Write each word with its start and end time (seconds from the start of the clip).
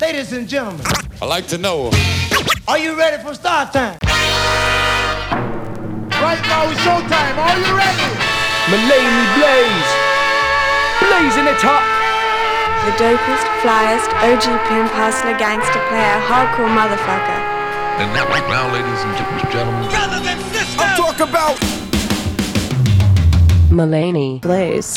Ladies 0.00 0.32
and 0.32 0.48
gentlemen, 0.48 0.86
I'd 1.20 1.26
like 1.26 1.48
to 1.48 1.58
know. 1.58 1.90
are 2.68 2.78
you 2.78 2.96
ready 2.96 3.20
for 3.20 3.34
start 3.34 3.72
time? 3.72 3.98
Right 6.22 6.38
now 6.46 6.70
it's 6.70 6.78
showtime. 6.86 7.34
Are 7.34 7.58
you 7.58 7.66
ready? 7.74 8.06
Malaney 8.70 9.26
Blaze. 9.34 9.90
Blazing 11.02 11.50
it 11.50 11.64
up. 11.66 11.82
The 12.86 12.94
dopest, 12.94 13.42
flyest, 13.58 14.06
OG 14.22 14.46
pimp, 14.70 14.88
hustler, 14.94 15.36
gangster 15.36 15.82
player, 15.90 16.18
hardcore 16.30 16.70
motherfucker. 16.70 17.40
And 17.98 18.14
now, 18.14 18.28
right 18.28 18.46
now, 18.46 18.72
ladies 18.72 19.02
and 19.02 19.50
gentlemen, 19.50 19.82
I'm 20.78 20.96
talking 20.96 21.28
about 21.28 21.58
Malaney 23.68 24.40
Blaze. 24.40 24.96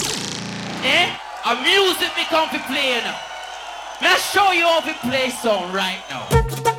Eh? 0.84 1.18
A 1.44 1.56
music 1.64 2.16
me 2.16 2.24
come 2.30 2.50
to 2.50 2.60
play 2.68 3.02
now. 3.02 3.31
Let's 4.02 4.32
show 4.32 4.52
you 4.52 4.66
how 4.66 4.80
to 4.80 4.94
play 4.96 5.30
song 5.30 5.72
right 5.72 6.02
now. 6.10 6.71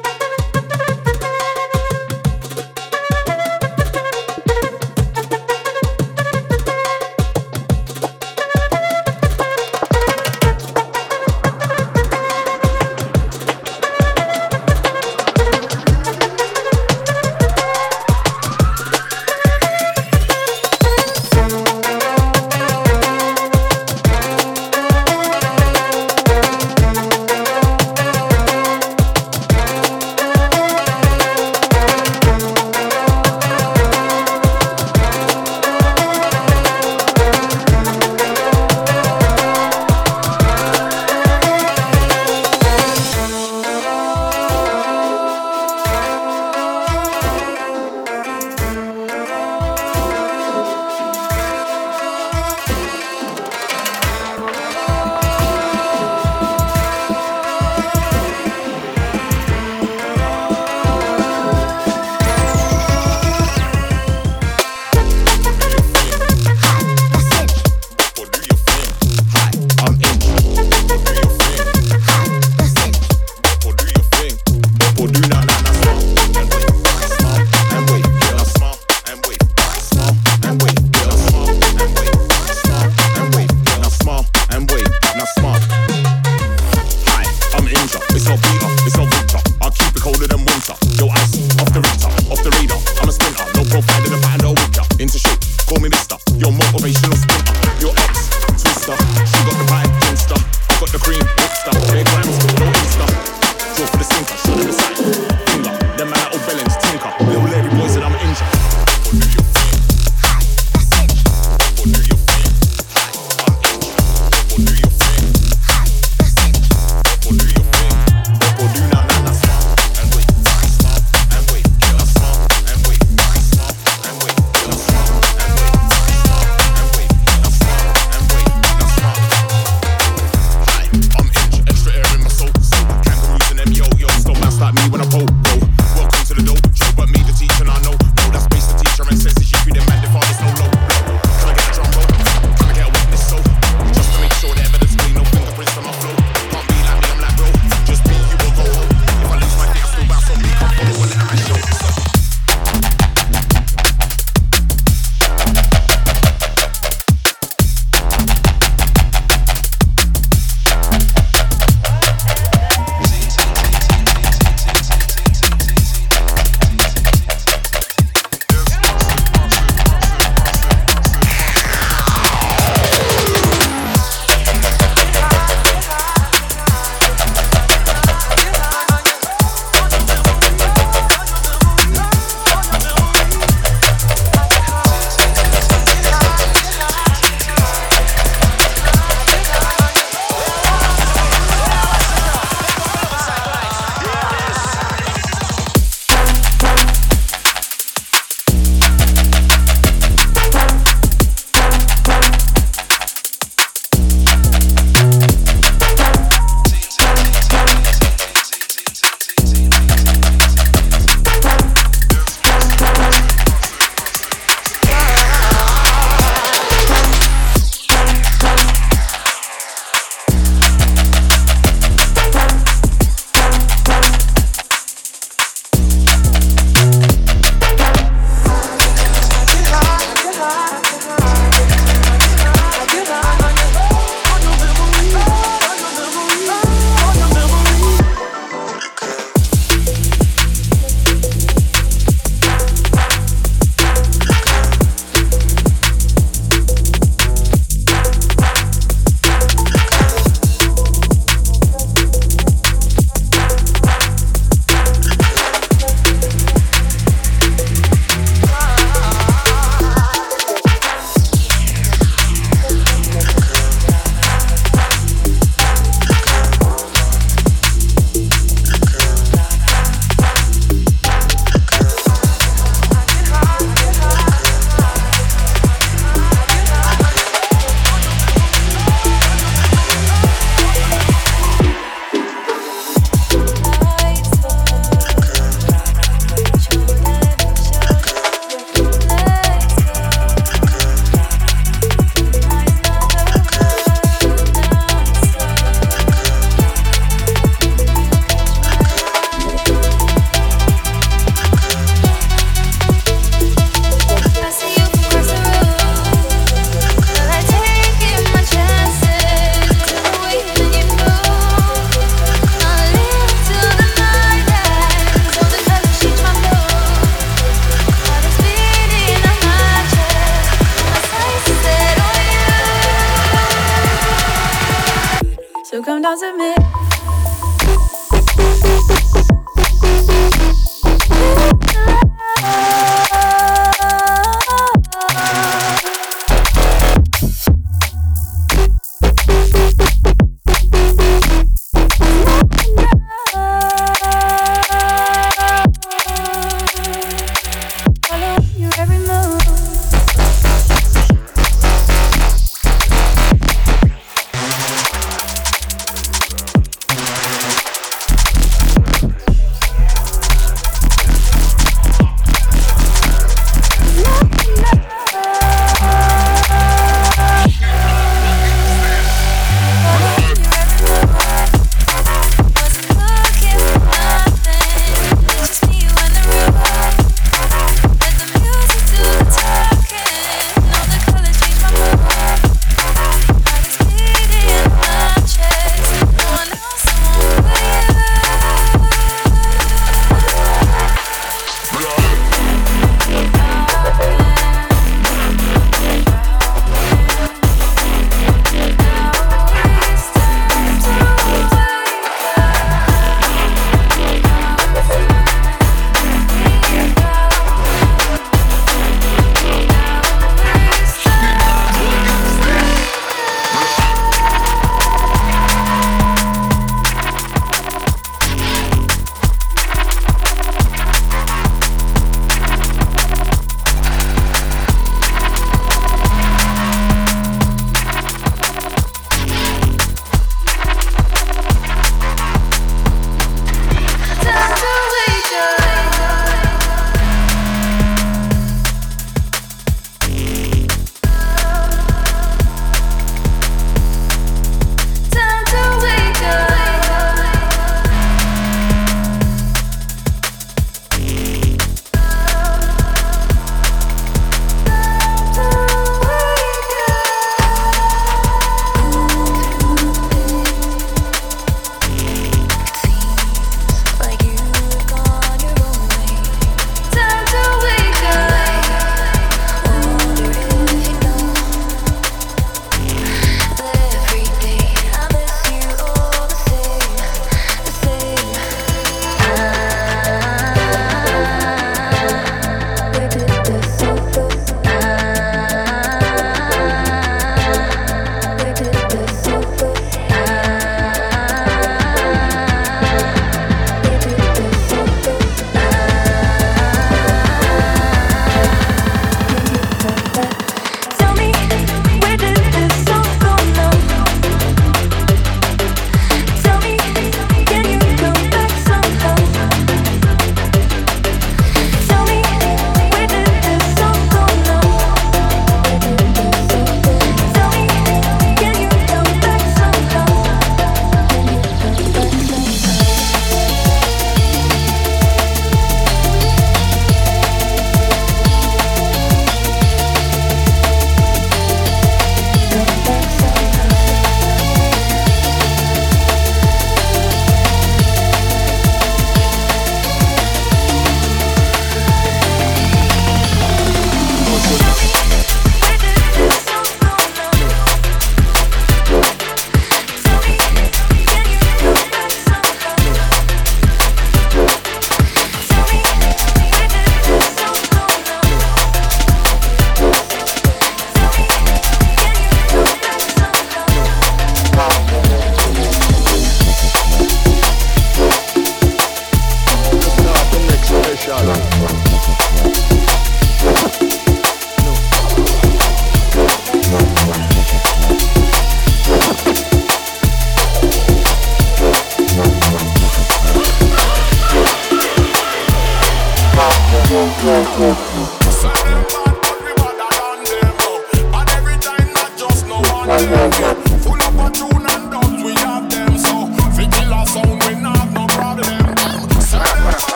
Because 326.12 326.22
of 326.22 326.36
me. 326.36 326.51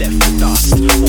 Left 0.00 0.38
dust. 0.38 0.99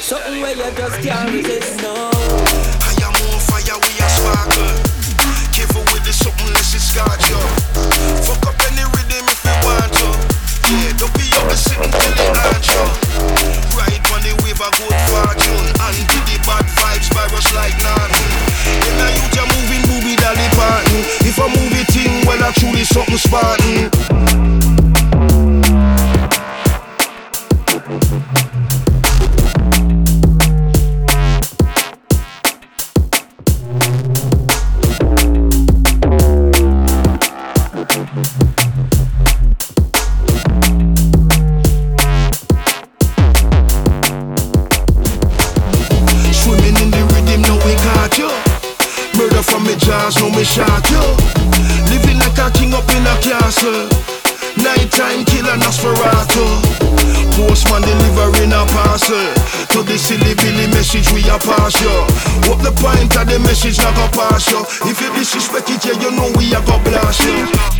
Something 0.00 0.42
where 0.42 0.56
you 0.56 0.70
just 0.76 1.02
can't 1.02 1.30
resist, 1.32 1.82
no. 1.82 2.10
Fire, 3.48 3.78
we 3.80 3.92
are. 4.02 4.46
Careful 5.52 5.84
with 5.92 6.04
this, 6.04 6.20
it's. 6.74 7.42
Fuck 8.26 8.46
up 8.46 8.60
any 8.70 8.84
rhythm 8.94 9.24
if 9.28 9.40
you 9.44 9.56
want 9.64 9.92
to. 9.98 10.06
Yeah, 10.70 10.92
don't 10.96 11.12
be 11.14 11.26
till 11.30 12.14
it 12.14 12.66
you. 12.68 12.84
Wave, 14.42 14.60
I 14.60 14.70
go 14.78 14.86
fortune. 15.10 15.66
And 15.80 15.98
to 16.08 16.18
the 16.28 16.36
bad 16.46 16.66
vibes, 16.78 17.08
virus 17.12 17.48
like 17.54 17.76
nothing. 17.82 18.32
Booby 19.88 20.16
dolly. 20.16 20.48
If 21.24 21.38
I 21.38 21.48
move 21.48 21.72
it 21.72 21.96
in, 21.96 22.26
well, 22.26 22.42
I 22.42 22.52
truly 22.52 22.84
something 22.84 23.16
Spartan. 23.16 24.61
bitches, 63.62 63.78
I 63.78 63.92
pass 63.92 64.16
partial. 64.16 64.62
If 64.88 65.00
you 65.00 65.12
disrespect 65.14 65.70
it, 65.70 65.84
yeah, 65.84 66.00
you 66.00 66.10
know 66.16 66.32
we, 66.36 66.54
I 66.54 66.64
got 66.64 66.84
blast 66.84 67.24
you. 67.24 67.71